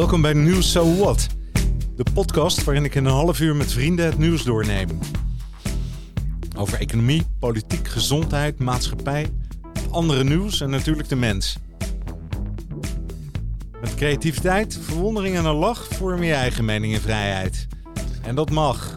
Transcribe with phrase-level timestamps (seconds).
[0.00, 1.26] Welkom bij Nieuws So What,
[1.96, 4.88] de podcast waarin ik in een half uur met vrienden het nieuws doorneem.
[6.56, 9.30] Over economie, politiek, gezondheid, maatschappij,
[9.90, 11.56] andere nieuws en natuurlijk de mens.
[13.80, 17.66] Met creativiteit, verwondering en een lach vorm je eigen mening en vrijheid.
[18.22, 18.94] En dat mag.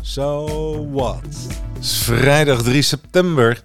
[0.00, 0.46] So
[0.90, 1.22] what?
[1.74, 3.62] Het is vrijdag 3 september.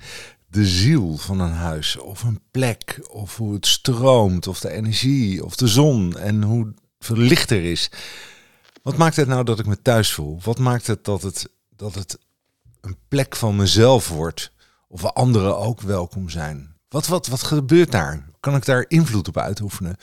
[0.48, 5.46] De ziel van een huis of een plek of hoe het stroomt of de energie
[5.46, 6.74] of de zon en hoe
[7.06, 7.92] veel licht er is.
[8.82, 10.40] Wat maakt het nou dat ik me thuis voel?
[10.44, 12.18] Wat maakt het dat het, dat het
[12.82, 14.52] een plek van mezelf wordt?
[14.88, 16.76] Of waar anderen ook welkom zijn?
[16.90, 18.30] Wat, wat, wat gebeurt daar?
[18.40, 19.96] Kan ik daar invloed op uitoefenen?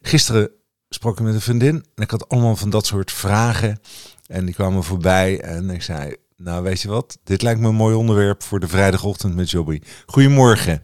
[0.00, 0.50] Gisteren
[0.88, 3.80] sprak ik met een vriendin en ik had allemaal van dat soort vragen.
[4.26, 7.74] En die kwamen voorbij en ik zei, nou weet je wat, dit lijkt me een
[7.74, 9.80] mooi onderwerp voor de vrijdagochtend met Jobby.
[10.06, 10.82] Goedemorgen.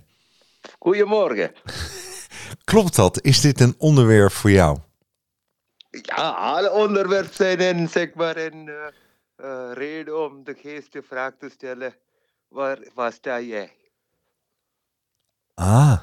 [0.78, 1.52] Goedemorgen.
[2.64, 3.22] Klopt dat?
[3.22, 4.78] Is dit een onderwerp voor jou?
[5.90, 8.86] Ja, alle onderwerpen zijn een, zeg maar, een uh,
[9.36, 11.94] uh, reden om de geest de vraag te stellen,
[12.48, 13.72] waar, waar sta jij?
[15.54, 16.00] Ah,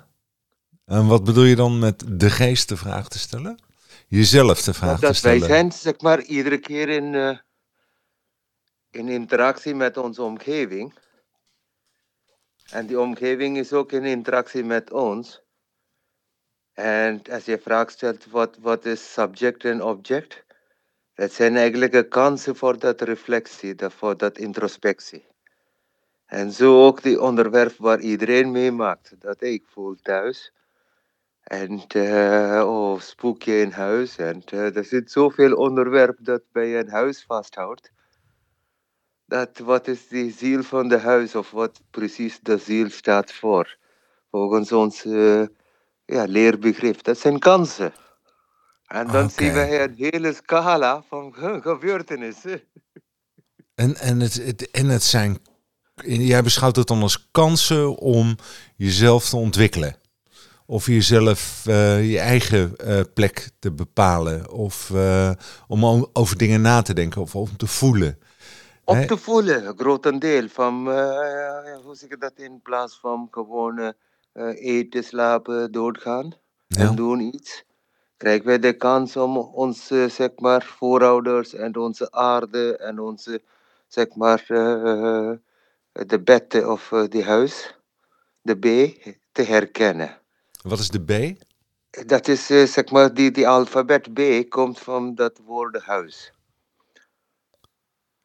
[0.85, 3.63] en wat bedoel je dan met de geest de vraag te stellen?
[4.07, 5.39] Jezelf de vraag dat te stellen?
[5.39, 7.37] Wij zijn, zeg maar, iedere keer in, uh,
[8.89, 10.93] in interactie met onze omgeving.
[12.71, 15.44] En die omgeving is ook in interactie met ons.
[16.75, 20.43] En als je vraag stelt, wat, wat is subject en object?
[21.13, 25.25] Dat zijn eigenlijk kansen voor dat reflectie, voor dat introspectie.
[26.25, 29.15] En zo ook die onderwerp waar iedereen meemaakt.
[29.19, 30.53] Dat ik voel thuis.
[31.43, 34.17] En uh, oh, spookje in huis.
[34.17, 37.91] En uh, er zit zoveel onderwerp dat bij een huis vasthoudt.
[39.25, 43.77] Dat wat is die ziel van de huis of wat precies de ziel staat voor.
[44.31, 45.45] Volgens ons uh,
[46.05, 47.03] ja, leerbegrip.
[47.03, 47.93] Dat zijn kansen.
[48.85, 49.33] En dan Oké.
[49.43, 52.61] zien wij een hele scala van ge- gebeurtenissen.
[53.75, 55.37] En, en, het, het, en het zijn,
[56.03, 58.35] jij beschouwt het dan als kansen om
[58.75, 59.95] jezelf te ontwikkelen.
[60.65, 64.51] Of jezelf eh, je eigen eh, plek te bepalen.
[64.51, 65.31] Of eh,
[65.67, 68.19] om over dingen na te denken of om te voelen.
[68.83, 69.07] Op Hè?
[69.07, 70.47] te voelen, grotendeel.
[70.49, 70.73] Van,
[71.83, 73.93] hoe zeg ik dat, in plaats van gewoon
[74.55, 76.33] eten, slapen, doodgaan
[76.67, 76.81] Ja.
[76.81, 77.63] en doen iets.
[78.17, 83.41] Krijgen wij de kans om onze, zeg maar, voorouders en onze aarde en onze,
[83.87, 85.31] zeg maar, eh,
[85.91, 87.75] de bed of eh, die huis,
[88.41, 88.63] de B,
[89.31, 90.19] te herkennen.
[90.61, 91.43] Wat is de B?
[92.07, 96.33] Dat is, eh, zeg maar, die, die alfabet B komt van dat woord huis.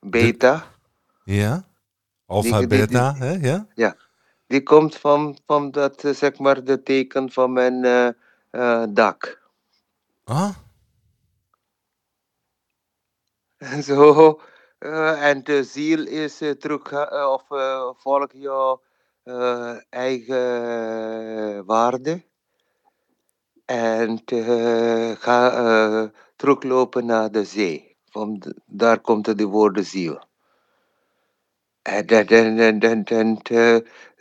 [0.00, 0.65] Beta.
[1.25, 1.69] Ja?
[2.27, 3.32] Alpha, Die- die- die- beta, hè?
[3.32, 3.66] Ja?
[3.75, 3.97] Ja,
[4.50, 8.09] die komt van, van dat, eh, zeg maar, de teken van mijn eh,
[8.50, 9.41] eh, dak.
[10.25, 10.55] Ah,
[13.89, 14.41] Zo,
[14.78, 16.93] en de ziel is terug,
[17.28, 17.44] of
[17.97, 18.83] volg jouw
[19.91, 22.25] eigen waarde.
[23.65, 24.22] En
[25.19, 27.97] ga teruglopen naar de zee.
[28.05, 30.30] Van daar komt de woord ziel.
[31.83, 33.77] Dan, dan, eh,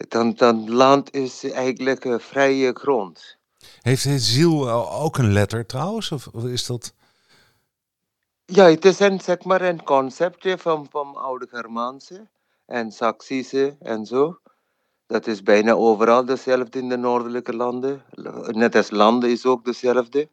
[0.08, 3.38] dan, dan land is eigenlijk een vrije grond.
[3.82, 6.12] heeft het ziel ook een letter trouwens?
[6.12, 6.94] Of is dat...
[8.46, 12.28] Ja, het is een, zeg maar, een concept van, van oude Germaanse
[12.66, 14.40] en Saksische en zo.
[15.08, 18.04] Dat is bijna overal dezelfde in de noordelijke landen.
[18.48, 20.30] Net als landen is ook dezelfde.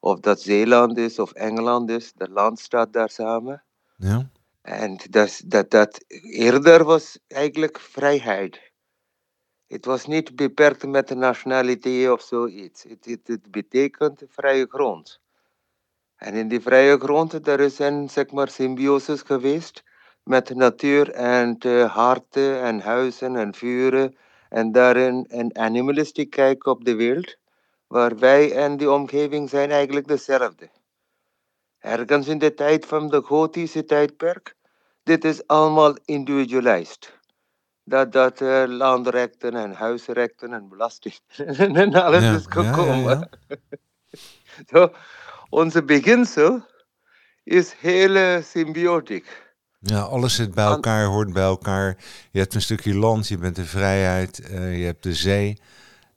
[0.00, 3.62] Of dat Zeeland is of Engeland is, de land staat daar samen.
[3.96, 4.30] Ja?
[4.62, 8.72] En dat, dat, dat eerder was eigenlijk vrijheid.
[9.66, 12.82] Het was niet beperkt met nationaliteit of zoiets.
[12.82, 15.20] Het, het, betekent vrije grond.
[16.16, 19.84] En in die vrije grond, daar is een zeg maar, symbiosis geweest
[20.22, 24.16] met natuur en de harten en huizen en vuren.
[24.48, 27.36] En daarin een animalistisch kijk op de wereld,
[27.86, 30.70] waar wij en die omgeving zijn eigenlijk dezelfde.
[31.80, 34.54] Ergens in de tijd van de gotische tijdperk,
[35.02, 37.18] dit is allemaal individualized.
[37.84, 41.14] Dat, dat uh, landrechten en huisrechten en belasting
[41.58, 43.28] en alles Ja, is ja, gekomen.
[43.48, 43.56] ja.
[44.72, 44.92] Zo,
[45.48, 46.66] onze beginsel
[47.44, 49.48] is heel uh, symbiotiek.
[49.80, 51.96] Ja, alles zit bij elkaar, hoort bij elkaar.
[52.30, 55.60] Je hebt een stukje land, je bent in vrijheid, eh, je hebt de zee.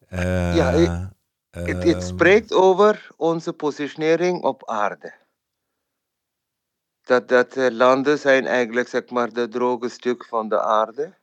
[0.07, 1.11] Eh, Ja, ik-
[1.49, 5.13] Het, het ehm, spreekt over onze positionering op aarde.
[7.03, 11.13] Dat, dat eh, landen zijn eigenlijk zeg maar de droge stuk van de aarde.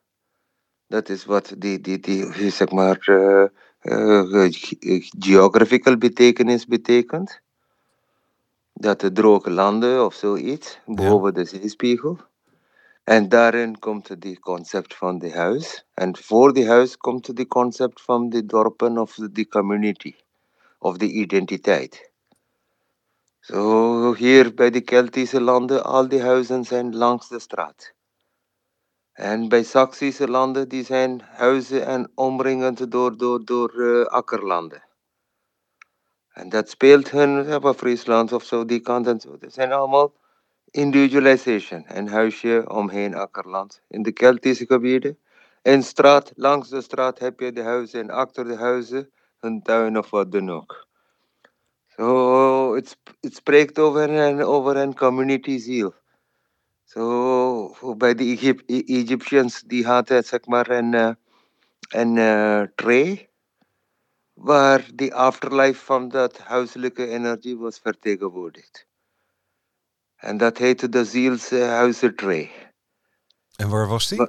[0.87, 3.51] Dat is wat die, die, die zeg maar ge-
[5.19, 7.41] geographical betekenis betekent.
[8.75, 12.19] dat de droge landen of zoiets, boven de zeespiegel.
[13.05, 15.87] En daarin komt het concept van de huis.
[15.95, 20.15] En voor die huis komt het concept van de dorpen of de community.
[20.79, 22.10] Of de identiteit.
[23.41, 27.95] Zo hier bij de Keltische landen, al die huizen zijn langs de straat.
[29.13, 34.85] En bij Saksische landen, die zijn huizen en omringend door, door, door uh, akkerlanden.
[36.33, 39.39] En dat speelt hun, ja, Friesland of zo, die kant en zo.
[39.39, 40.13] Dat zijn allemaal
[40.71, 41.85] individualisation.
[41.87, 43.81] Een huisje omheen akkerland.
[43.89, 45.19] In de Keltische gebieden.
[45.63, 49.11] In straat, langs de straat heb je de huizen en achter de huizen
[49.41, 50.89] een tuin of wat dan ook.
[52.01, 55.95] Zo, het, het spreekt over een, over een community ziel.
[56.85, 61.11] Zo, bij de Egypt, e-, Egyptians, die hadden zeg maar een, uh,
[61.89, 63.29] een uh, tray
[64.33, 68.87] waar de afterlife van dat huiselijke energie was vertegenwoordigd.
[70.17, 72.51] En dat heette de zielshuizentree.
[73.57, 74.29] En waar was die?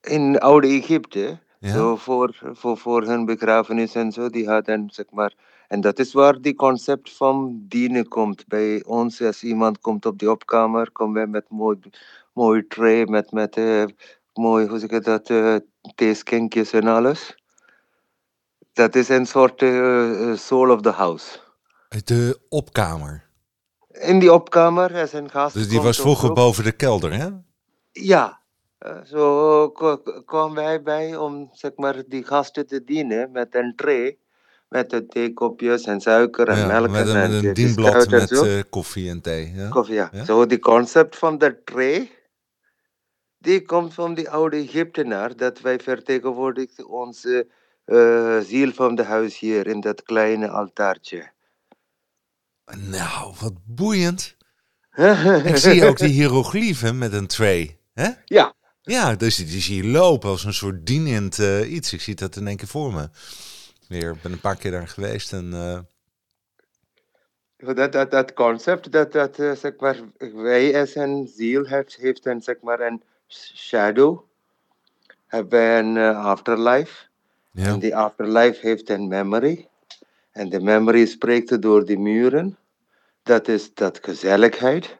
[0.00, 1.40] In oude Egypte.
[1.60, 4.28] Zo voor, voor, voor hun begrafenis en zo.
[4.28, 5.34] Die hadden, zeg maar.
[5.72, 8.46] En dat is waar die concept van dienen komt.
[8.46, 11.78] Bij ons, als iemand komt op die opkamer, komen wij met mooi,
[12.32, 13.84] mooi tray, met, met uh,
[14.34, 15.56] mooi, hoe zeg ik dat, uh,
[15.94, 17.36] theeskinkjes en alles.
[18.72, 21.38] Dat is een soort uh, soul of the house.
[22.04, 23.28] De opkamer?
[23.88, 25.54] In die opkamer is een gast.
[25.54, 27.28] Dus die was vroeger boven de kelder, hè?
[27.92, 28.40] Ja.
[29.04, 29.70] Zo
[30.24, 34.18] kwamen wij bij om zeg maar, die gasten te dienen met een tray.
[34.72, 36.90] Met de theekopjes en suiker en melk.
[36.90, 39.52] Met een, en, met een dienblad met uh, koffie en thee.
[39.54, 39.68] Ja?
[39.68, 40.10] Koffie, ja.
[40.14, 42.10] Zo, so, die concept van de tray,
[43.38, 45.36] die komt van die oude Egyptenaar.
[45.36, 47.46] Dat wij vertegenwoordigen onze
[47.86, 51.30] uh, ziel van de huis hier in dat kleine altaartje.
[52.76, 54.36] Nou, wat boeiend.
[55.44, 57.78] ik zie ook die hieroglyphen met een tray.
[57.94, 58.08] Hè?
[58.24, 58.54] Ja.
[58.82, 61.92] Ja, dus die zie je lopen als een soort dienend uh, iets.
[61.92, 63.08] Ik zie dat in één keer voor me.
[63.92, 65.50] Ik ben een paar keer daar geweest en...
[65.52, 65.78] Uh...
[67.74, 69.96] Dat, dat, dat concept dat, dat uh, zeg maar,
[70.34, 73.02] wij als een ziel heeft, heeft een, zeg maar, een
[73.54, 74.20] shadow,
[75.26, 77.06] hebben een afterlife.
[77.52, 77.66] Ja.
[77.66, 79.68] En die afterlife heeft een memory.
[80.30, 82.58] En de memory spreekt door de muren.
[83.22, 84.98] Dat is dat gezelligheid.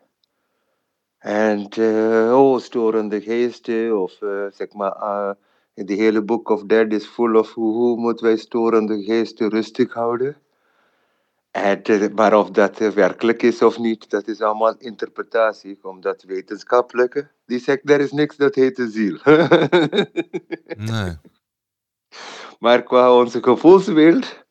[1.18, 5.30] En uh, oh, storende geesten, of uh, zeg maar, uh,
[5.84, 9.92] de hele Book of Dead is full of hoe, hoe moeten wij storende geesten rustig
[9.92, 10.36] houden.
[11.50, 11.82] En,
[12.14, 17.90] maar of dat werkelijk is of niet, dat is allemaal interpretatie, omdat wetenschappelijke, die zegt,
[17.90, 19.18] er is niks dat heet de ziel.
[20.92, 21.16] nee.
[22.58, 24.44] Maar qua onze gevoelswereld,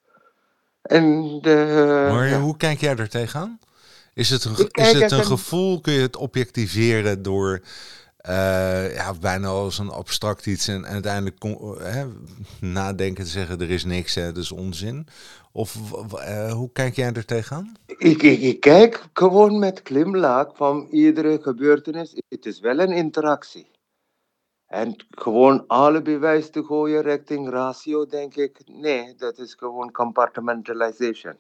[0.81, 2.39] en de, maar ja.
[2.39, 3.59] hoe kijk jij er tegenaan?
[4.13, 5.81] Is het een, is het een gevoel?
[5.81, 7.61] Kun je het objectiveren door
[8.29, 12.05] uh, ja, bijna als een abstract iets en, uiteindelijk uh,
[12.59, 15.07] nadenken te zeggen er is niks, hè, dat is onzin?
[15.51, 15.75] Of
[16.13, 17.75] uh, hoe kijk jij er tegenaan?
[17.85, 22.21] Ik, ik, ik kijk gewoon met glimlach van iedere gebeurtenis.
[22.29, 23.71] Het is wel een interactie.
[24.67, 31.37] En gewoon alle bewijs te gooien richting ratio, denk ik, nee, dat is gewoon compartmentalization.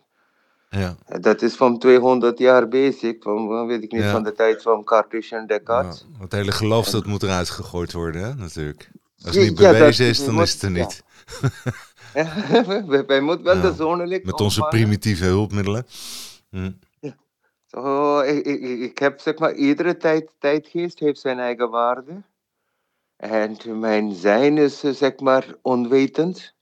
[0.79, 0.95] Ja.
[1.19, 4.11] Dat is van 200 jaar bezig, van, weet ik niet, ja.
[4.11, 6.05] van de tijd van Cartesian Descartes.
[6.13, 8.91] Ja, het hele geloof dat moet eruit gegooid worden, hè, natuurlijk.
[9.25, 11.03] Als het niet bewezen is, dan is het er niet.
[12.13, 12.27] Ja.
[12.87, 15.85] wij, wij moeten wel de zone Met onze primitieve hulpmiddelen.
[16.49, 16.71] Hm.
[17.65, 22.21] Zo, ik, ik, ik, heb zeg maar, iedere tijd, tijdgeest heeft zijn eigen waarde.
[23.17, 26.53] En mijn zijn is zeg maar onwetend.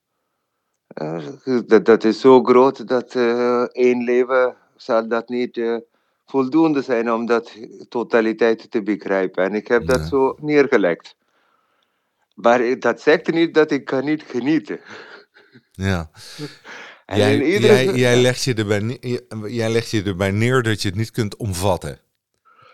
[1.02, 1.26] Uh,
[1.66, 5.78] dat, dat is zo groot dat uh, één leven zal dat niet uh,
[6.26, 7.52] voldoende zijn om dat
[7.90, 9.44] totaliteit te begrijpen.
[9.44, 11.16] En ik heb dat zo neergelegd.
[12.34, 14.80] Maar dat zegt niet dat ik kan niet genieten.
[15.72, 16.10] Ja.
[17.06, 17.74] Jij, iedere...
[17.74, 19.00] jij, jij, legt je erbij,
[19.48, 22.00] jij legt je erbij neer dat je het niet kunt omvatten.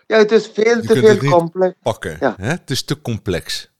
[0.06, 1.74] Ja, het is veel je te veel complex.
[1.82, 2.16] Pakken.
[2.20, 2.34] Ja.
[2.36, 2.48] Hè?
[2.48, 3.70] Het is te complex.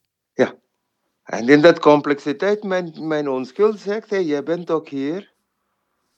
[1.26, 5.32] En in dat complexiteit, mijn, mijn onschuld zegt, hey, je bent ook hier.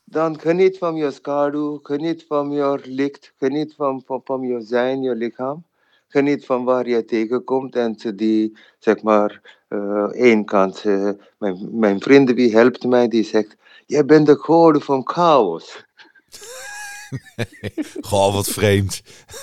[0.04, 5.02] Dan geniet van je schaduw, geniet van je licht, geniet van, van, van je zijn,
[5.02, 5.64] je lichaam.
[6.08, 10.84] Geniet van waar je tegenkomt en die, zeg maar, uh, één kant.
[10.84, 15.86] Uh, mijn, mijn vriend die helpt mij, die zegt, jij bent de goden van chaos.
[18.00, 19.02] Goh, wat vreemd.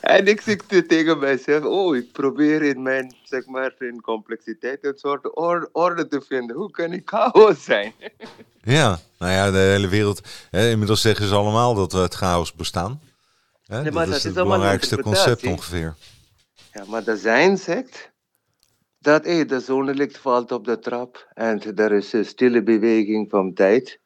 [0.00, 4.98] en ik zit tegen mijzelf, oh, ik probeer in mijn, zeg maar, in complexiteit een
[4.98, 6.56] soort or- orde te vinden.
[6.56, 7.92] Hoe kan ik chaos zijn?
[8.62, 10.20] Ja, nou ja, de hele wereld.
[10.50, 13.00] Hè, inmiddels zeggen ze allemaal dat we het chaos bestaan.
[13.66, 13.82] Hè?
[13.82, 15.94] Nee, dat dat is het belangrijkste concept ongeveer.
[16.72, 18.10] Ja, maar de zijn zegt
[18.98, 23.54] dat hey, de zonnelicht valt op de trap en er is een stille beweging van
[23.54, 23.98] tijd.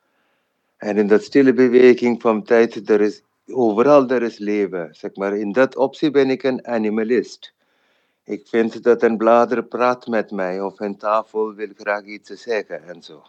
[0.76, 4.88] En in dat stille beweging van tijd, er is overal er is leven.
[4.94, 5.36] Zeg maar.
[5.36, 7.52] In dat opzicht ben ik een animalist.
[8.24, 12.88] Ik vind dat een blader praat met mij of een tafel wil graag iets zeggen
[12.88, 13.22] en zo.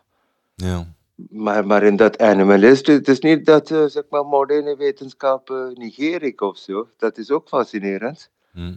[0.55, 0.87] Ja.
[1.29, 5.67] Maar, maar in dat animalist, het is niet dat eh, zeg maar, moderne wetenschap eh,
[5.73, 6.87] negeer ik of zo.
[6.97, 8.29] Dat is ook fascinerend.
[8.51, 8.75] Hm.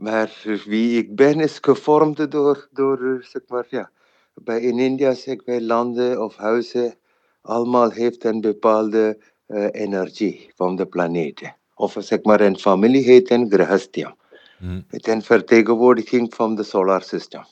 [0.00, 3.90] Maar wie ik ben is gevormd door, door eh, zeg maar, ja.
[4.34, 6.94] Bij in India zeg bij landen of huizen,
[7.42, 11.56] allemaal heeft een bepaalde eh, energie van de planeten.
[11.74, 14.16] Of zeg maar een familie heet een grahastya.
[14.58, 14.80] Hm.
[14.88, 17.44] Het is een vertegenwoordiging van de solar system.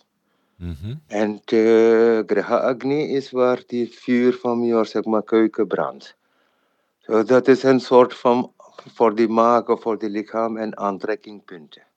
[0.57, 0.95] Mhm.
[1.07, 6.17] En de Graha Agni is waar die vuur van je zeg maar, keuken brandt.
[6.99, 8.53] So, dat is een soort van,
[8.95, 11.88] voor die maag of voor die lichaam, een aantrekkingpunten.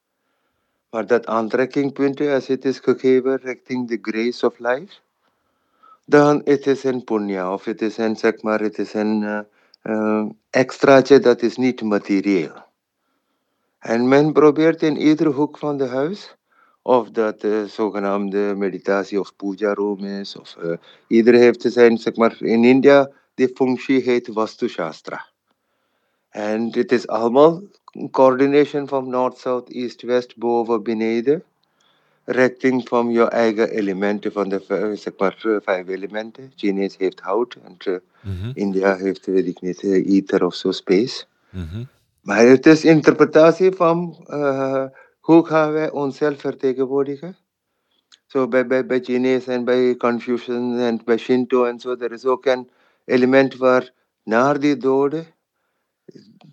[0.91, 4.93] Maar dat aantrekkingpunten, als het is gegeven richting de grace of life,
[6.05, 9.39] dan het is een punya, of het is een, zeg maar, het is een eh,
[9.81, 12.53] eh, extraatje dat is niet materieel.
[13.79, 16.35] En men probeert in iedere hoek van de huis
[16.81, 20.35] of dat de zogenaamde meditatie of puja room is.
[20.35, 25.25] Of, eh, ieder heeft zijn, zeg maar, in India, die functie heet Vastu Shastra.
[26.29, 27.61] En het is allemaal
[28.11, 31.43] coordination van North, South, East, West, boven, beneden.
[32.25, 36.51] Richting van je eigen elementen, van de zeg maar, eh, vijf elementen.
[36.55, 38.51] Chinees heeft hout en eh, Mhm.
[38.53, 41.25] India heeft, weet ik niet, eh, ether of zo, space.
[41.49, 41.83] Mhm.
[42.21, 44.85] Maar het is interpretatie van eh,
[45.19, 47.35] hoe gaan wij onszelf vertegenwoordigen.
[48.27, 52.25] Zo bij, bij, bij Chinees en bij Confucian en bij Shinto en zo, er is
[52.25, 52.69] ook een
[53.05, 53.93] element waar
[54.23, 55.25] naar die doden,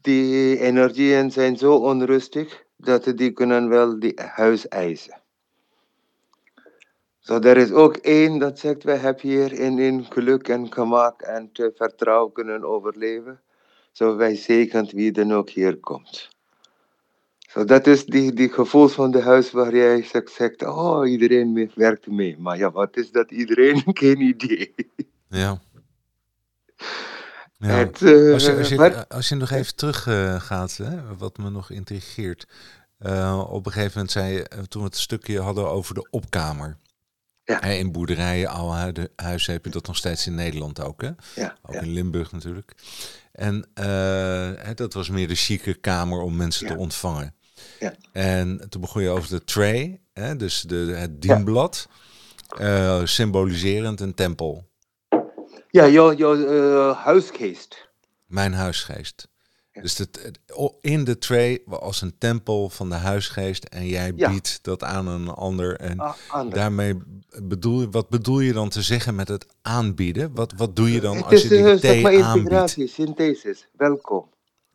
[0.03, 5.21] die energieën zijn zo onrustig dat die kunnen wel die huis eisen.
[7.19, 11.51] Zo, er is ook één dat zegt, wij hebben hier in, geluk en gemak en
[11.53, 13.41] vertrouwen kunnen overleven.
[13.93, 16.29] Zo wij zegent wie dan ook hier komt.
[17.39, 22.07] Zo dat is die, die gevoel van de huis waar jij zegt, oh iedereen werkt
[22.07, 22.37] mee.
[22.39, 23.83] Maar ja, wat is dat iedereen?
[24.03, 24.75] Geen idee.
[25.29, 25.61] Ja.
[27.59, 27.69] Ja.
[27.69, 31.17] Het, eh, Als je, als je, maar- als je nog even terug eh, gaat, hè,
[31.17, 32.47] wat me nog intrigeert.
[32.99, 36.77] Eh, op een gegeven moment zei je, toen we het stukje hadden over de opkamer.
[37.45, 37.61] Ja.
[37.63, 41.11] In boerderijen, oude huizen heb je dat nog steeds in Nederland ook, hè?
[41.35, 41.81] ja, Ook ja.
[41.81, 42.75] in Limburg natuurlijk.
[43.33, 43.69] En
[44.75, 47.35] dat was meer de chique kamer om mensen te ontvangen.
[47.79, 47.95] Ja.
[48.13, 51.89] En toen begon je over de tray, hè, dus de, het dienblad,
[53.05, 54.68] symboliserend een tempel.
[55.69, 57.89] Ja jouw, jouw eh, huisgeest.
[58.27, 59.29] Mijn huisgeest.
[59.73, 59.81] Ja.
[59.83, 60.31] Dus het,
[60.81, 64.31] in de tray als een tempel van de huisgeest en jij Ja.
[64.31, 65.77] biedt dat aan een ander.
[65.77, 66.55] En ander.
[66.55, 66.95] daarmee
[67.43, 70.35] bedoel je, wat bedoel je dan te zeggen met het aanbieden?
[70.35, 72.37] Wat, wat doe je dan Het als je die zeg thee maar aanbiedt?
[72.37, 73.69] integratie, synthesis.
[73.77, 74.29] Welkom.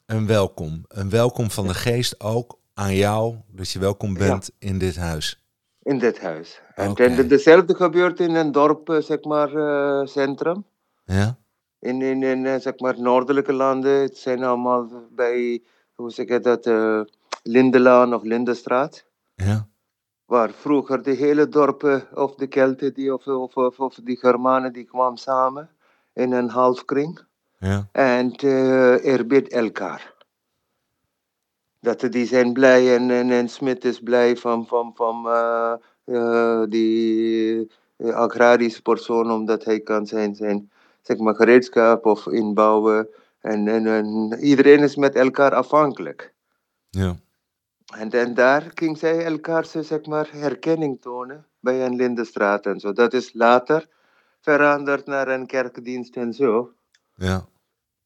[0.06, 0.86] Een welkom.
[0.88, 5.38] Een welkom van de geest ook aan jou, dat je welkom bent in dit huis.
[5.82, 6.62] in dit huis.
[6.76, 7.16] En Oké.
[7.16, 10.66] ten- dezelfde gebeurt in een dorp, eh, zeg maar, eh, centrum.
[11.06, 11.38] Ja?
[11.80, 14.02] In, in, in eh, zeg maar, noordelijke landen.
[14.02, 17.02] Het zijn allemaal bij, hoe zeg je dat, eh
[17.44, 19.06] Lindelaan of Lindenstraat.
[19.36, 19.68] Ja?
[20.26, 24.74] Waar vroeger de hele dorpen, of de Kelten die, of, of, of, of die Germanen,
[24.74, 25.70] die kwamen samen
[26.14, 27.22] in een halfkring.
[27.58, 27.88] Ja?
[27.92, 30.14] En uh, eerbied elkaar.
[31.80, 35.28] Dat die zijn blij en, en, en Smit is blij van, van, van
[36.70, 40.72] die agrarische persoon, omdat hij kan zijn, zijn
[41.04, 43.08] zeg maar, gereedschap of inbouwen.
[43.40, 46.34] En, en, en iedereen is met elkaar afhankelijk.
[46.90, 47.16] Ja?
[47.98, 52.94] En, en daar ging zij elkaar zeg maar, herkenning tonen bij een Lindenstraat en zo.
[52.94, 53.88] Dat is later
[54.42, 56.74] veranderd naar een kerkdienst en zo.
[57.16, 57.46] Ja?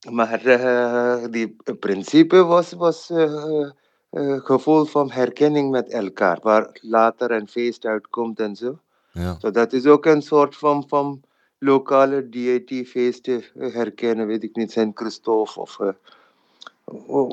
[0.09, 3.61] Maar eh, die principe was, was eh,
[4.09, 8.79] eh, gevoel van herkenning met elkaar, waar later een feest uitkomt en zo.
[9.11, 9.35] Ja?
[9.39, 11.21] So dat is ook een soort van, van
[11.59, 15.79] lokale deity-feesten eh, herkennen, weet ik niet, zijn Christophe of...
[15.79, 15.93] eh,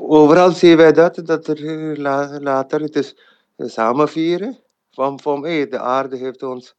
[0.09, 3.17] overal zien wij dat, dat er eh, la- later het is
[3.55, 4.59] eh, samen vieren
[4.91, 6.75] van, van hey, de aarde heeft ons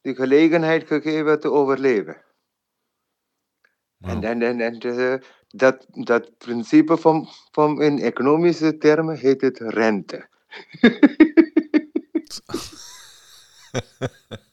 [0.00, 2.22] de gelegenheid gegeven te overleven.
[4.00, 5.14] En, en, en, en uh,
[5.48, 10.28] dat, dat principe van, van in economische termen heet het rente.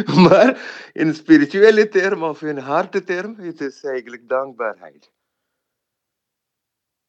[0.28, 0.60] maar
[0.92, 5.10] in spirituele termen of in harte termen, het is eigenlijk dankbaarheid.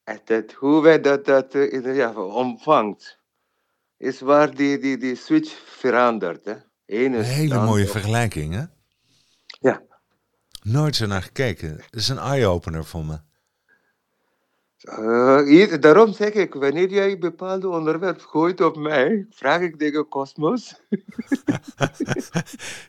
[0.04, 3.20] En dat, hoe wij dat, dat uh, ja, omvangt,
[3.98, 6.46] is waar die, die, die switch verandert.
[6.46, 6.56] Hè?
[6.86, 8.64] Een hele mooie vergelijking, hè?
[9.60, 9.82] Ja.
[10.62, 11.78] Nooit zo naar gekeken.
[11.78, 13.20] Dat is een eye-opener voor me.
[14.84, 20.08] Uh, daarom zeg ik, wanneer jij een bepaalde onderwerp gooit op mij, vraag ik tegen
[20.08, 20.76] Cosmos.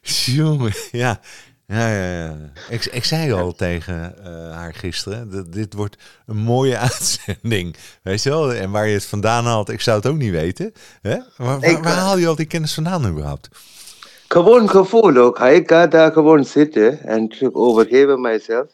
[0.36, 1.20] Jongen, ja.
[1.66, 2.36] Ja, ja, ja.
[2.68, 5.96] Ik, ik zei al tegen uh, haar gisteren, dat dit wordt
[6.26, 7.76] een mooie uitzending.
[8.02, 8.52] Weet je wel?
[8.52, 10.72] En waar je het vandaan haalt, ik zou het ook niet weten.
[11.02, 11.16] Hè?
[11.36, 13.48] Waar, waar, waar haal je al die kennis vandaan überhaupt?
[14.28, 15.38] Gewoon gevoel ook.
[15.38, 18.66] Ik ga daar gewoon zitten en overgeven mijzelf.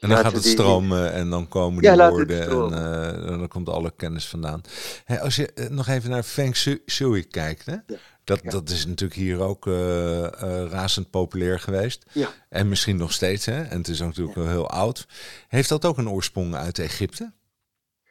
[0.00, 3.92] En dan gaat het stromen en dan komen die woorden en, uh, dan komt alle
[3.96, 4.60] kennis vandaan.
[5.04, 7.72] Hey, als je uh, nog even naar Feng Shui kijkt, hè?
[7.72, 7.96] Ja.
[8.24, 10.26] Dat, dat is natuurlijk hier ook uh,
[10.70, 12.04] razend populair geweest.
[12.12, 12.28] Ja.
[12.48, 13.62] En misschien nog steeds, hè?
[13.62, 15.06] En het is ook natuurlijk wel heel oud.
[15.48, 17.32] Heeft dat ook een oorsprong uit Egypte?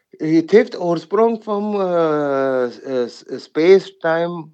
[0.09, 1.71] Het heeft oorsprong van
[3.39, 4.47] space-time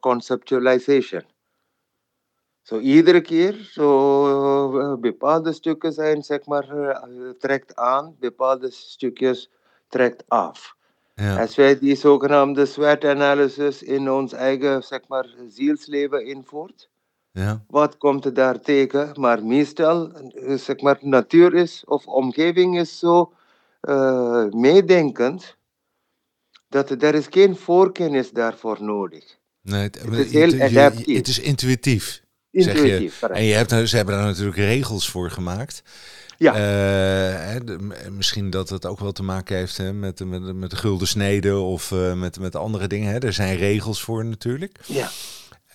[0.00, 1.22] conceptualization.
[2.68, 6.98] Zo iedere keer, zo bepaalde stukken zijn, zeg maar,
[7.38, 9.50] trekt aan, bepaalde stukjes
[9.88, 10.76] trekt af.
[11.14, 11.40] Ja.
[11.40, 16.90] Als wij die zogenaamde sweat-analysis in ons eigen, zeg maar, zielsleven invoert,
[17.30, 17.64] ja.
[17.68, 19.12] wat komt er daar tegen?
[19.20, 20.12] Maar meestal,
[20.44, 23.32] zeg maar, natuur is of omgeving is zo
[23.82, 25.56] uh, meedenkend,
[26.68, 29.38] dat er is geen voorkennis daarvoor nodig.
[29.62, 31.16] Nee, het, het is heel je, adaptief.
[31.16, 32.26] het is intuïtief.
[32.50, 33.34] Intuïtief, zeg je.
[33.36, 35.82] En je hebt, ze hebben daar natuurlijk regels voor gemaakt.
[36.38, 36.52] Ja.
[36.52, 37.78] Uh, hè, de,
[38.10, 41.56] misschien dat het ook wel te maken heeft hè, met, met, met de gulden snede
[41.56, 43.12] of uh, met, met andere dingen.
[43.12, 43.18] Hè.
[43.18, 44.78] Er zijn regels voor natuurlijk.
[44.86, 45.08] Ja.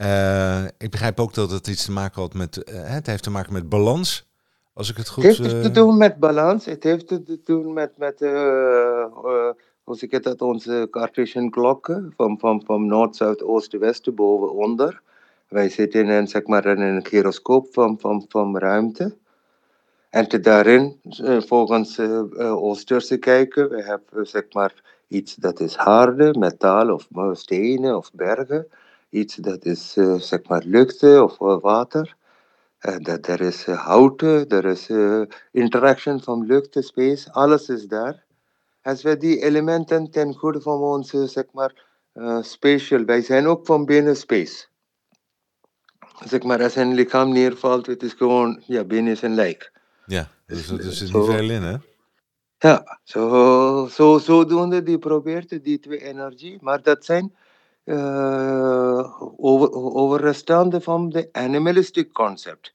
[0.01, 2.72] Uh, ik begrijp ook dat het iets te maken had met.
[2.72, 4.27] het heeft te maken met balans.
[4.74, 5.24] Als ik het goed.
[5.24, 6.66] Het heeft te doen met balans.
[6.66, 7.98] Het heeft te doen met.
[7.98, 8.20] met
[9.83, 10.42] hoe zeg ik dat?
[10.42, 12.14] Onze Cartesian klokken.
[12.16, 15.01] Van, van, van noord, zuid, oosten, westen, boven, onder.
[15.53, 19.18] Wij zitten in een, zeg maar, in een gyroscoop van, van, van ruimte.
[20.09, 21.00] En te daarin,
[21.46, 24.74] volgens uh, Oosterse kijken, we hebben zeg maar
[25.07, 28.68] iets dat is harde, metaal of stenen of bergen.
[29.09, 32.16] Iets dat is zeg maar lucht of water.
[32.79, 34.89] En dat er is houten, er is
[35.51, 38.24] interaction van lucht, space, alles is daar.
[38.81, 41.85] Als we die elementen ten goede van onze, zeg maar,
[42.42, 44.72] spatial, wij zijn ook van binnen space.
[46.25, 49.71] Zeg maar, als een lichaam neervalt, het is gewoon, ja, binnen is een lijk.
[50.05, 51.75] Ja, dus er zit niet veel in, hè?
[52.57, 57.35] Ja, zo, zo, zodoende die probeert die twee energie, maar dat zijn
[57.85, 62.73] uh, over, overrestanden van de animalistic concept.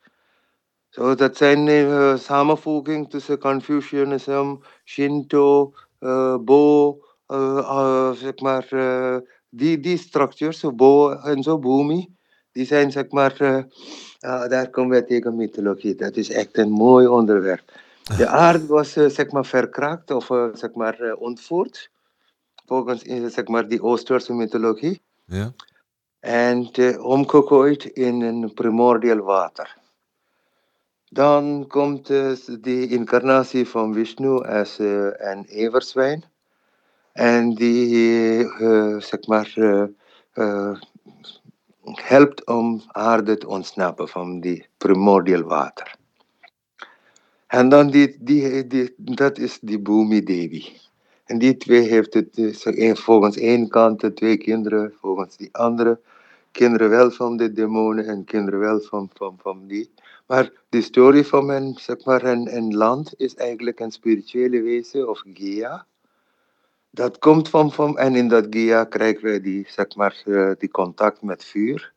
[0.89, 6.99] Zo, dat zijn uh, samenvoeging tussen Confucianism, Shinto, uh, Bo,
[8.15, 8.69] zeg maar,
[9.49, 12.17] die, die structures, Bo en zo, Bhumi,
[12.59, 13.63] die zijn zeg maar uh,
[14.49, 15.95] daar komen we tegen mythologie.
[15.95, 17.63] Dat is echt een mooi onderwerp.
[18.17, 21.91] De aarde was uh, zeg maar verkraakt of uh, zeg maar ontvoerd.
[22.67, 23.03] Volgens
[23.35, 25.01] zeg maar die Oosterse mythologie.
[25.25, 25.53] Ja.
[26.21, 29.77] En omgegooid in een primordial water.
[31.09, 36.25] Dan komt de incarnatie van Vishnu als een everzwijn.
[37.13, 38.39] En die,
[38.99, 39.55] zeg maar,
[41.95, 45.97] helpt om aarde te ontsnappen van die primordial water.
[47.47, 50.77] En dan die, die, die, dat is die Bhumi Devi.
[51.25, 56.01] En die twee heeft het dus volgens één kant de twee kinderen, volgens die andere
[56.53, 59.91] kinderen wel van de demonen en kinderen wel van, van, van die.
[60.27, 65.09] Maar de story van een, zeg maar, een, een land is eigenlijk een spirituele wezen
[65.09, 65.87] of Gaia.
[66.99, 70.23] Dat komt van, van, en in dat Gaia krijgen we die, zeg maar,
[70.59, 71.93] die contact met vuur.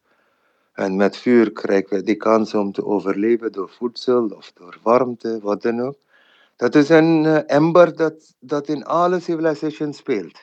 [0.74, 5.40] En met vuur krijgen we die kans om te overleven door voedsel of door warmte,
[5.42, 5.96] wat dan ook.
[6.56, 10.40] Dat is een ember dat, dat in alle civilisaties speelt.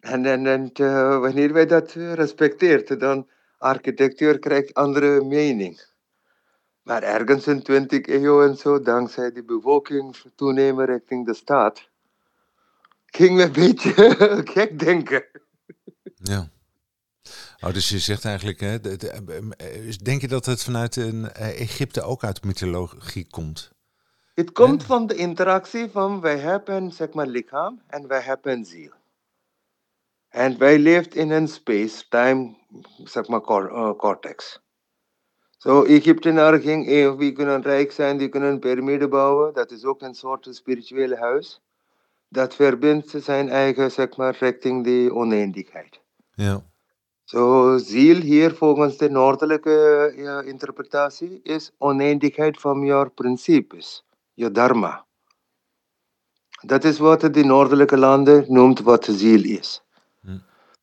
[0.00, 3.26] En, en, en uh, wanneer wij dat respecteren, dan
[3.58, 5.80] architectuur krijgt andere mening.
[6.82, 11.92] Maar ergens in 20 eeuw en zo, dankzij die bevolking toenemen richting de staat,
[13.16, 13.92] ging we een beetje
[14.54, 15.24] gek denken.
[16.14, 16.48] Ja.
[17.60, 18.80] Oh, dus je zegt eigenlijk, hè,
[20.02, 23.72] denk je dat het vanuit een, Egypte ook uit mythologie komt?
[24.34, 28.92] Het komt van de interactie van wij hebben zeg maar lichaam en wij hebben ziel.
[30.28, 32.56] En wij leven in een space-time
[33.04, 33.40] zeg maar
[33.96, 34.62] cortex.
[35.56, 39.54] Zo, Egyptenaren ging, eh, wie kunnen rijk zijn, die kunnen een piramide bouwen.
[39.54, 41.63] Dat is ook een soort spirituele huis.
[42.34, 46.00] Dat verbindt zijn eigen, zeg maar, richting die oneindigheid.
[46.34, 46.62] Ja.
[47.24, 55.04] Zo, ziel hier volgens de noordelijke interpretatie is oneindigheid van je principes, je dharma.
[56.66, 59.82] Dat is wat de noordelijke landen noemt wat ziel is.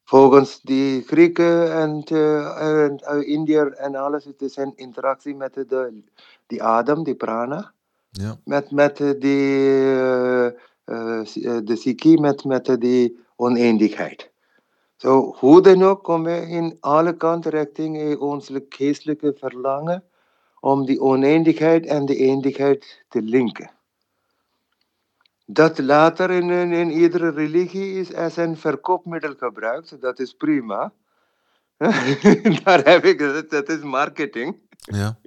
[0.03, 5.53] Volgens die Grieken en, uh, en uh, Indiër en alles, het is een interactie met
[5.53, 6.03] de,
[6.47, 7.71] die adem, die prana.
[8.11, 8.37] Ja.
[8.43, 10.47] Met, met die, uh,
[10.91, 14.31] de psyche, met, met die oneindigheid.
[14.95, 20.03] Zo, hoe dan ook komen we in alle kanten richting ons geestelijke verlangen
[20.59, 23.71] om die oneindigheid en de eindigheid te linken.
[25.45, 30.93] Dat later in, in, in, iedere religie is als een verkoopmiddel gebruikt, dat is prima.
[32.63, 34.59] Daar heb ik dat is marketing.
[34.79, 35.19] Ja.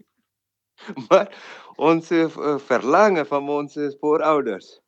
[1.08, 1.36] Maar
[1.76, 2.28] onze
[2.64, 4.80] verlangen van onze voorouders.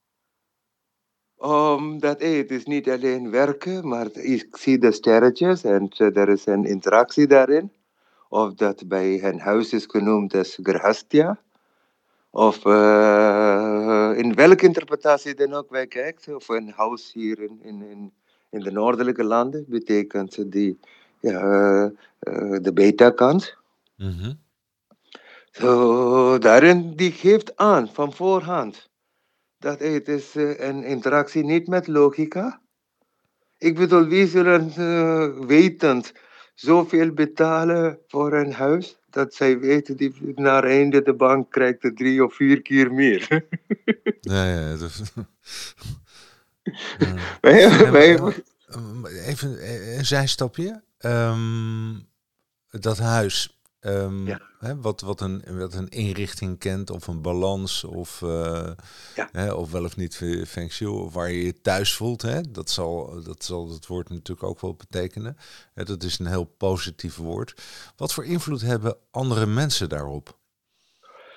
[1.46, 6.46] Omdat hey, het is niet alleen werken, maar ik zie de sterretjes en er is
[6.46, 7.72] een interactie daarin.
[8.28, 11.40] Of dat bij hen huis is genoemd als grahastya.
[12.30, 18.12] Of uh, in welke interpretatie dan ook wij kijkt, of een huis hier in, in,
[18.50, 20.78] in, de noordelijke landen, betekent die,
[21.20, 21.90] ja, uh,
[22.60, 23.56] de beta-kant.
[23.96, 24.38] Mm -hmm.
[25.50, 28.88] so, daarin die geeft aan van voorhand
[29.58, 32.60] dat het is een interactie niet met logica.
[33.58, 36.12] Ik bedoel, wie zullen wetend
[36.54, 38.98] zoveel betalen voor een huis?
[39.16, 43.28] dat zij weten, die naar einde de bank krijgt er drie of vier keer meer.
[44.20, 44.76] ja, ja.
[44.76, 45.02] Dus,
[49.30, 50.82] even een zijstapje.
[51.00, 52.08] Um,
[52.70, 53.55] dat huis,
[53.86, 54.40] Um, ja.
[54.58, 58.70] hè, wat, wat, een, wat een inrichting kent of een balans of, uh,
[59.14, 59.28] ja.
[59.32, 62.22] hè, of wel of niet feng shui, of waar je je thuis voelt.
[62.22, 65.36] Hè, dat, zal, dat zal het woord natuurlijk ook wel betekenen.
[65.74, 67.62] Hè, dat is een heel positief woord.
[67.96, 70.38] Wat voor invloed hebben andere mensen daarop?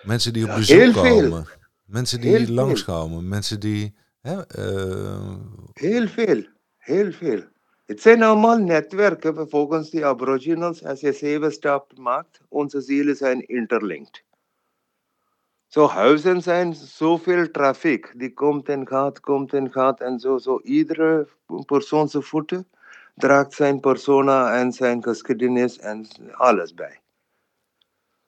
[0.03, 1.47] Mensen die op bezoek komen,
[1.85, 3.95] mensen die heel langskomen, mensen die...
[4.21, 5.35] Hè, uh,
[5.73, 6.45] heel veel,
[6.77, 7.43] heel veel.
[7.89, 10.83] Het zijn allemaal netwerken volgens de aboriginals.
[10.83, 14.23] Als je zeven stappen maakt, onze zielen zijn interlinked.
[15.67, 18.13] Zo huizen zijn zoveel trafiek.
[18.15, 20.37] Die komt en gaat, komt en gaat en zo.
[20.37, 21.27] Zo iedere
[21.65, 22.67] persoon zijn voeten
[23.15, 26.99] draagt zijn persona en zijn geschiedenis en alles bij.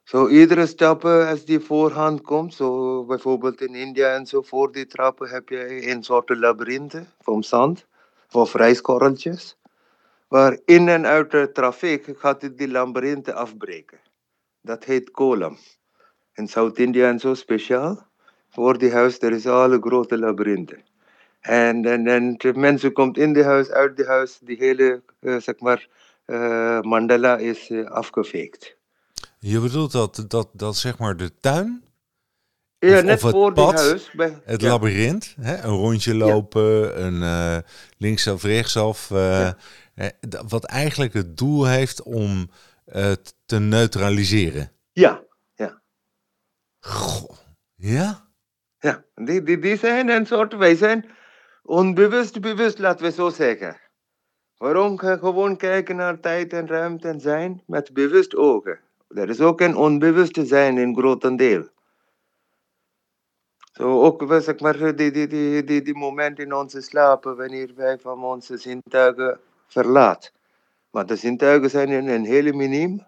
[0.04, 4.86] Zo iedere stap als die voorhand komt, zo bijvoorbeeld in India en zo, voor die
[4.86, 7.90] trappen heb je een soort labyrinthe van zand
[8.32, 9.58] of rijskorreltjes.
[10.28, 14.00] Waar in en uit de trafiek gaat het die labyrinthe afbreken.
[14.62, 15.58] Dat heet kolam.
[16.34, 18.08] In Zuid-India en zo speciaal.
[18.50, 20.84] Voor die huis, er is alle grote labyrinthen.
[21.40, 25.40] En, en, en de mensen komt in de huis, uit de huis, die hele, uh,
[25.40, 25.88] zeg maar,
[26.26, 28.02] uh, mandala is uh.
[29.40, 31.84] Je bedoelt dat, dat, dat zeg maar de tuin
[32.90, 34.12] ja, of, net voor pad, huis.
[34.12, 34.70] Bij, het ja.
[34.70, 35.64] labyrint, hè?
[35.64, 36.96] een rondje lopen, ja.
[36.96, 37.58] een uh,
[37.98, 39.10] linksaf, rechtsaf.
[39.10, 39.50] Uh,
[39.96, 40.12] ja.
[40.48, 42.50] wat eigenlijk het doel heeft om
[42.86, 44.72] het te neutraliseren.
[44.92, 45.22] Ja,
[45.56, 45.82] ja.
[46.80, 47.38] Goh,
[47.76, 48.30] ja?
[48.80, 51.10] Ja, die, die, die zijn een soort, wij zijn
[51.64, 53.78] onbewust bewust, laten we zo zeggen.
[54.58, 58.80] Waarom gewoon kijken naar tijd en ruimte en zijn met bewust ogen?
[59.08, 61.70] Er is ook een onbewuste zijn in grotendeel.
[63.82, 68.24] Ook zeg maar, die, die, die, die, die moment in onze slapen wanneer wij van
[68.24, 70.32] onze zintuigen verlaat.
[70.90, 73.06] Maar de zintuigen zijn in een hele miniem,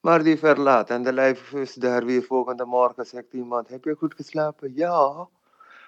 [0.00, 0.90] maar die verlaat.
[0.90, 4.72] En de lijf is daar weer volgende morgen, zegt iemand, heb je goed geslapen?
[4.74, 5.28] Ja,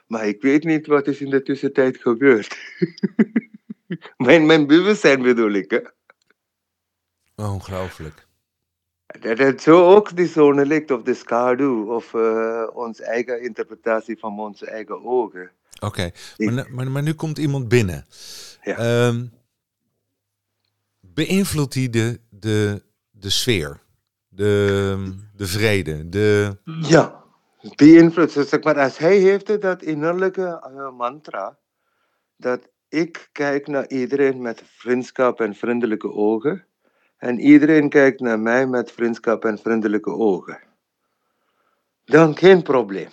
[0.06, 2.58] maar ik weet niet wat is in de tussentijd gebeurd.
[4.16, 5.80] mijn, mijn bewustzijn bedoel ik, hè.
[7.44, 8.27] Ongelooflijk.
[9.08, 14.18] Dat het zo ook die zone ligt of de schaduw of uh, onze eigen interpretatie
[14.18, 15.50] van onze eigen ogen.
[15.80, 16.12] Oké, okay.
[16.50, 18.06] maar, maar, maar, nu komt iemand binnen.
[18.62, 19.06] Ja.
[19.06, 19.32] Um,
[21.00, 23.80] beïnvloedt hij de, de, de sfeer,
[24.28, 26.56] de, de vrede, de...
[26.80, 27.24] Ja,
[27.76, 28.32] beïnvloedt.
[28.32, 31.58] Zeg maar, als hij heeft dat innerlijke uh, mantra,
[32.36, 36.67] dat ik kijk naar iedereen met vriendschap en vriendelijke ogen
[37.18, 40.60] en iedereen kijkt naar mij met vriendschap en vriendelijke ogen,
[42.04, 43.10] dan geen probleem.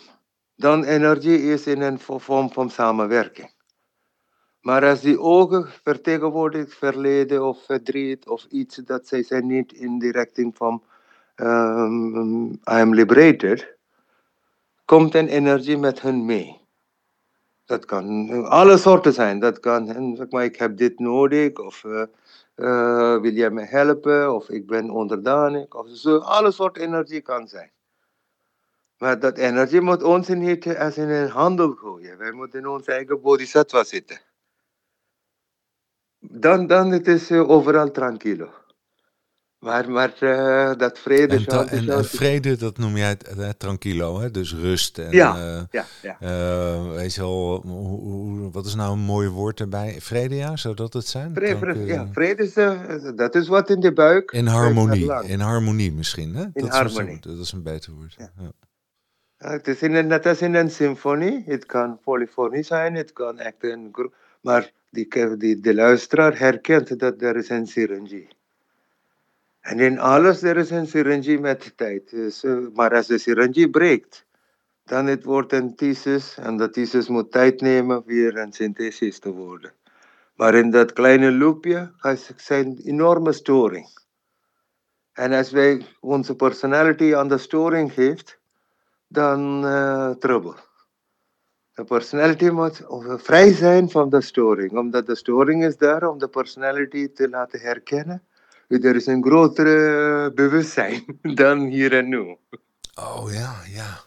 [0.55, 3.53] Dan energie is in een vorm van samenwerking.
[4.61, 9.99] Maar als die ogen vertegenwoordigt verleden of verdriet of iets dat zij zijn niet in
[9.99, 10.83] de richting van
[11.35, 13.77] um, I am liberated,
[14.85, 16.64] komt een energie met hun mee.
[17.65, 19.39] Dat kan alle soorten zijn.
[19.39, 22.03] Dat kan, zeg maar, ik heb dit nodig, of uh,
[22.55, 26.17] uh, wil jij me helpen, of ik ben onderdanig, of zo.
[26.17, 27.71] Alle soorten energie kan zijn.
[28.97, 32.17] Maar dat energie moet ons niet als in een handel gooien.
[32.17, 34.19] Wij moeten in ons eigen bodhisattva zitten.
[36.19, 38.49] Dan, dan het is overal tranquilo.
[39.65, 41.35] Maar, maar uh, dat vrede...
[41.35, 44.31] En, en, en, vrede, dat noem jij uh, tranquilo, hè?
[44.31, 44.97] dus rust.
[44.97, 46.17] En, ja, uh, ja, ja.
[46.93, 49.95] weet je wel, hoe, hoe, wat is nou een mooi woord erbij?
[49.99, 51.33] Vrede, ja, zou dat het zijn?
[51.33, 52.53] Vrede, ja, vrede is,
[53.15, 54.31] dat is wat in de buik...
[54.31, 56.43] In harmonie, in harmonie misschien, hè?
[56.43, 57.13] In dat harmonie.
[57.13, 58.15] Is, dat is een beter woord.
[58.17, 58.31] Ja.
[58.37, 58.51] ja.
[59.37, 61.43] Het is in een, net als in een symfonie.
[61.45, 64.13] Het kan polyfonie zijn, het kan echt een groep...
[64.41, 68.27] Maar die, die, de luisteraar herkent dat er is een syringie.
[69.65, 72.11] En in alles er is een syringie met tijd.
[72.11, 74.25] Uh, maar als de syringie breekt,
[74.83, 76.37] dan het wordt een thesis.
[76.37, 79.73] En de thesis moet tijd nemen weer een synthesis te worden.
[80.35, 81.91] Maar in dat kleine loopje
[82.35, 83.87] zijn enorme storing.
[85.13, 88.39] En als wij onze personality aan de storing geeft,
[89.07, 90.55] dan uh, trouble.
[91.73, 96.27] De personality moet vrij zijn van de storing, omdat de storing is daar om de
[96.27, 98.23] personality te laten herkennen.
[98.67, 102.37] Er is een grotere bewustzijn dan hier en nu.
[102.95, 104.03] Oh ja, ja.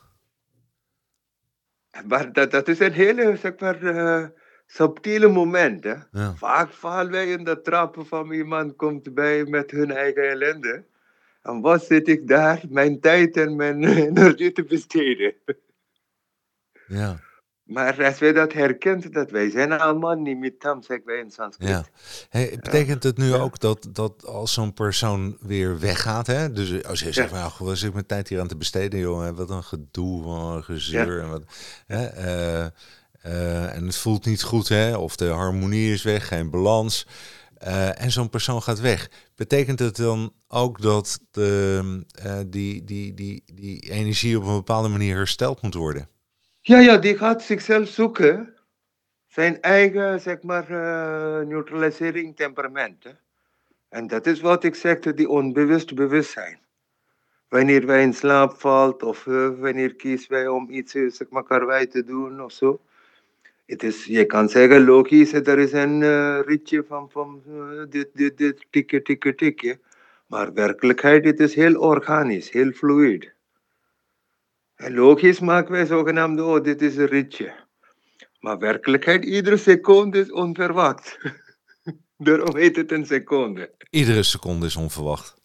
[2.07, 4.27] Maar dat, dat is een hele, zeg maar, uh,
[4.66, 5.85] subtiele moment.
[5.85, 5.94] Hè?
[6.11, 6.35] Ja.
[6.35, 10.85] Vaak vallen wij in de trappen van iemand komt bij met hun eigen ellende.
[11.42, 15.35] En wat zit ik daar mijn tijd en mijn energie te besteden?
[16.87, 17.21] Ja.
[17.68, 21.68] Maar als wij dat herkent, dat wij zijn allemaal nimitam, zeggen wij in Sanskriet.
[21.68, 21.85] Ja.
[22.28, 26.52] Hey, betekent het nu ook dat, dat als zo'n persoon weer weggaat, hè?
[26.52, 27.50] dus als je zegt, ja.
[27.50, 30.57] van, wat zit ik mijn tijd hier aan te besteden, jongen, wat een gedoe, wat
[30.57, 31.16] een gezeur.
[31.16, 31.22] Ja.
[31.22, 31.42] En, wat,
[31.87, 32.16] hè?
[32.62, 32.66] Uh,
[33.26, 34.96] uh, en het voelt niet goed, hè?
[34.96, 37.07] of de harmonie is weg, geen balans.
[37.64, 39.11] Uh, en zo'n persoon gaat weg.
[39.35, 42.04] Betekent het dan ook dat de,
[42.46, 46.09] die, die, die, die energie op een bepaalde manier hersteld moet worden?
[46.68, 48.54] Ja, ja, die gaat zichzelf zoeken.
[49.26, 53.04] Zijn eigen, zeg maar, uh, neutralisering temperament.
[53.88, 56.59] En dat is wat ik zeg, die onbewust bewustzijn.
[57.48, 61.87] Wanneer wij in slaap valt of uh, wanneer kiezen wij om iets, zeg maar, karwei
[61.87, 62.81] te doen of zo.
[63.66, 67.42] Het is, je kan zeggen, logisch, er is een uh, ritje van, van
[67.88, 69.78] dit, dit, dit, tikje, tikje, tikje.
[70.26, 73.37] Maar werkelijkheid, het is heel organisch, heel fluid.
[74.79, 77.67] En logisch maken wij zogenaamd, oh, dit is een ritje.
[78.41, 81.19] Maar werkelijkheid, iedere seconde is onverwacht.
[82.17, 83.75] Daarom heet het een seconde.
[83.91, 85.37] Iedere seconde is onverwacht.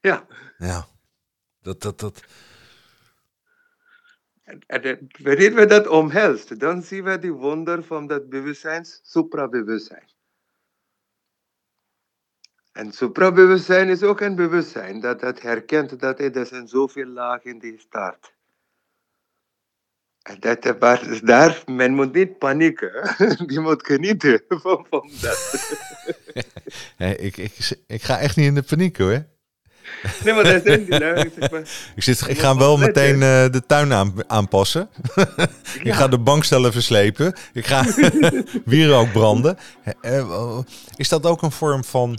[0.00, 0.26] Ja.
[0.58, 0.86] Ja.
[1.62, 2.24] Dat, dat, dat.
[4.42, 10.10] En, en wanneer we dat omhelst, dan zien we die wonder van dat bewustzijns, suprabewustzijn.
[12.72, 17.58] En suprabewustzijn is ook een bewustzijn dat dat herkent dat er zijn zoveel lagen in
[17.58, 18.34] die staat.
[20.38, 23.14] Dat, maar daar, men moet niet panieken.
[23.46, 25.76] Je moet genieten van, van dat.
[27.18, 27.52] ik, ik,
[27.86, 29.24] ik ga echt niet in de paniek hoor.
[30.24, 31.30] Nee, maar dat zijn die lui.
[31.94, 34.88] ik, zit, ik ga wel meteen uh, de tuin aan, aanpassen.
[35.82, 37.34] ik ga de bankstellen verslepen.
[37.52, 37.84] Ik ga
[38.64, 39.58] wierook branden.
[40.02, 40.58] Uh,
[40.96, 42.18] is dat ook een vorm van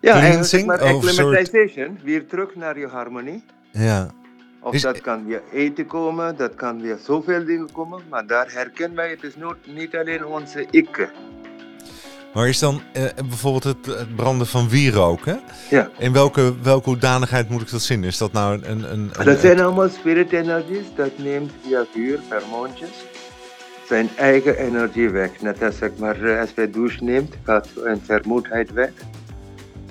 [0.00, 0.66] ja, cleansing?
[0.66, 1.98] Ja, acclimatization.
[2.02, 3.44] Weer terug naar je harmonie.
[3.72, 4.14] Ja.
[4.60, 8.02] Of dat kan via eten komen, dat kan via zoveel dingen komen.
[8.08, 9.34] Maar daar herkennen wij, het is
[9.66, 11.08] niet alleen onze ik.
[12.34, 15.36] Maar is dan eh, bijvoorbeeld het, het, branden van wierook, hè?
[15.70, 15.90] Ja.
[15.98, 18.04] In welke, welke hoedanigheid moet ik dat zien?
[18.04, 18.92] Is dat nou een...
[18.92, 22.90] een, een dat zijn allemaal spirit energies, dat neemt via vuur, pheromontjes,
[23.86, 25.40] zijn eigen energie weg.
[25.40, 28.90] Net als, zeg maar, eh, als wij douche neemt, gaat een vermoeidheid weg.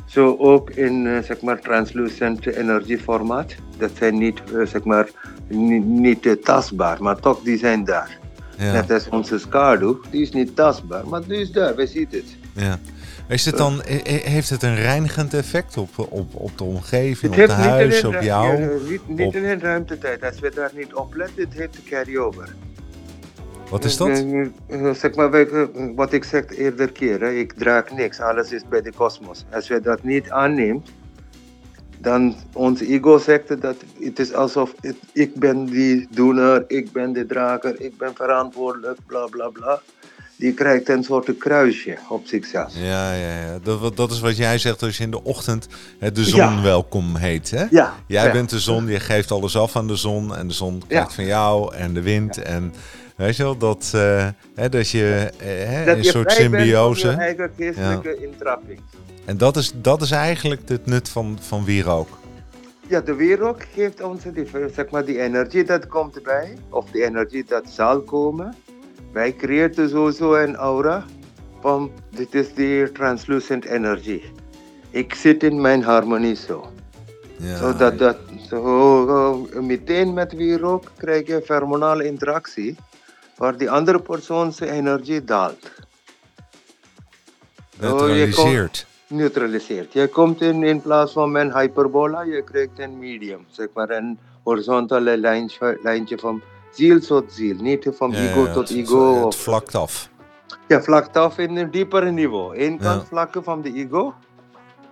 [0.07, 3.55] Zo ook in uh, zeg maar, translucent energieformaat.
[3.77, 5.09] Dat zijn niet, uh, zeg maar,
[5.47, 8.17] niet, niet uh, tastbaar, maar toch die zijn daar.
[8.57, 8.71] Ja.
[8.71, 12.37] Net als onze schaduw, die is niet tastbaar, maar die is daar, we zien het.
[12.53, 12.79] Ja.
[13.27, 17.55] Is het dan, heeft het een reinigend effect op, op, op de omgeving, het op
[17.55, 18.79] het huis, op jou?
[18.89, 19.35] Niet, niet op...
[19.35, 20.23] in ruimtetijd.
[20.23, 22.55] Als we daar niet op letten, het heeft de carry-over.
[23.69, 24.23] Wat is dat?
[24.97, 25.47] Zeg maar,
[25.95, 29.45] wat ik zeg eerder keer, hè, ik draag niks, alles is bij de kosmos.
[29.53, 30.89] Als je dat niet aanneemt,
[31.97, 37.13] dan ons ego zegt dat het is alsof het- ik ben die doener, ik ben
[37.13, 39.81] de drager, ik ben verantwoordelijk, bla bla bla.
[40.35, 42.73] Die krijgt een soort kruisje op zichzelf.
[42.75, 43.59] Ja, ja, ja.
[43.63, 45.67] Dat, dat is wat jij zegt als je in de ochtend
[45.99, 46.61] hè, de zon Ja.
[46.61, 47.51] welkom heet.
[47.51, 47.65] Hè?
[47.69, 48.31] Ja, Jij ja.
[48.31, 50.35] bent de zon, je geeft alles af aan de zon.
[50.35, 52.37] En de zon krijgt van jou en de wind.
[52.41, 52.73] En
[53.17, 57.07] weet je wel, dat, eh, hè, dat je eh, hè, dat een je soort symbiose.
[57.07, 58.79] je eigen geestelijke intrapping.
[59.25, 62.07] En dat is, dat is eigenlijk het nut van, van wierook.
[62.87, 67.03] Ja, de wierook geeft ons die, zeg maar, die energie dat komt bij, of die
[67.03, 68.55] energie dat zal komen.
[69.11, 71.05] Wij creëren sowieso een aura
[71.61, 74.31] van dit is die translucent energie.
[74.89, 76.71] Ik zit in mijn harmonie zo.
[77.37, 78.17] Ja, Zodat dat,
[78.49, 82.75] zo, eh, meteen met wierook krijg je hormonale interactie,
[83.37, 85.71] waar die andere persoon zijn energie daalt.
[87.79, 88.85] neutraliseert.
[89.07, 89.93] neutraliseert.
[89.93, 93.45] Je komt in, in plaats van een hyperbola, je krijgt een medium.
[93.49, 97.55] Zeg maar een horizontale lijntje, lijntje van ziel tot ziel.
[97.55, 99.25] Niet van Ja, ego ja, tot het- ego.
[99.25, 100.09] Het vlakt af.
[100.67, 102.57] Ja, vlakt af in een diepere niveau.
[102.61, 103.07] Eén kant Ja.
[103.07, 104.13] vlakken van de ego,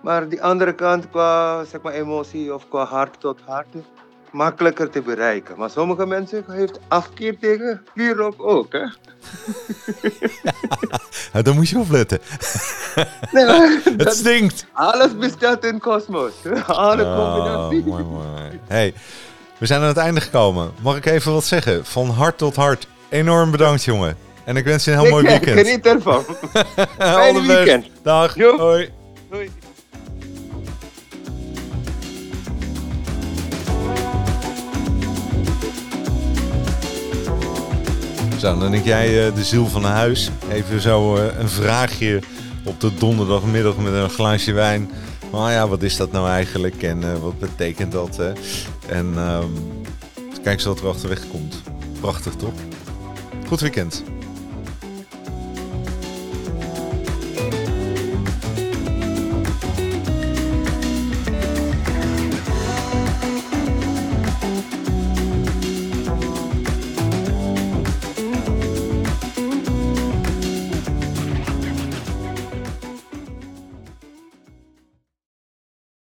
[0.02, 3.74] maar die andere kant qua zeg maar, emotie of qua hart tot hart
[4.36, 5.54] makkelijker te bereiken.
[5.58, 8.72] Maar sommige mensen heeft afkeer tegen wierook ook.
[8.72, 8.84] Hè?
[11.32, 12.18] Ja, daar moet je opletten.
[13.32, 14.66] Nee, maar Het dat- stinkt.
[14.72, 16.32] alles bestaat in kosmos.
[16.66, 17.84] Alle Oh, combinatie.
[17.84, 18.60] mooi, mooi.
[18.66, 18.94] Hey,
[19.58, 20.72] we zijn aan het einde gekomen.
[20.82, 21.84] Mag ik even wat zeggen?
[21.86, 22.86] Van hart tot hart.
[23.08, 24.16] Enorm bedankt, jongen.
[24.44, 25.66] En ik wens je een heel mooi Ik weekend.
[25.66, 26.24] Geniet ervan.
[26.98, 27.46] Best.
[27.46, 27.86] weekend.
[28.02, 28.34] Dag.
[28.34, 28.90] Hoi.
[29.30, 29.50] Doei.
[38.38, 40.30] Zo, dan denk jij eh, de ziel van huis.
[40.50, 42.20] Even zo eh, een vraagje
[42.64, 44.90] op de donderdagmiddag met een glaasje wijn.
[45.32, 48.16] Maar ja, wat is dat nou eigenlijk en eh, wat betekent dat?
[48.16, 48.32] Hè?
[48.88, 49.50] En ehm,
[50.42, 51.62] kijk eens wat er achterweg komt.
[52.00, 52.54] Prachtig toch?
[53.46, 54.02] Goed weekend.